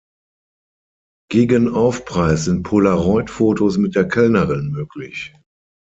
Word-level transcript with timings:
Gegen 1.29 1.69
Aufpreis 1.75 2.45
sind 2.45 2.63
Polaroid-Fotos 2.63 3.77
mit 3.77 3.93
der 3.95 4.07
Kellnerin 4.07 4.69
möglich. 4.69 5.35